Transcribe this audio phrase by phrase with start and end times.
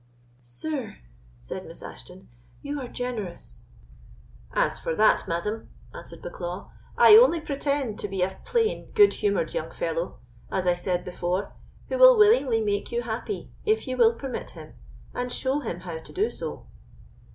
[0.41, 0.97] "Sir,"
[1.37, 2.27] said Miss Ashton,
[2.63, 3.67] "you are generous."
[4.51, 9.53] "As for that, madam," answered Bucklaw, "I only pretend to be a plain, good humoured
[9.53, 10.17] young fellow,
[10.51, 11.53] as I said before,
[11.87, 14.73] who will willingly make you happy if you will permit him,
[15.13, 16.65] and show him how to do so."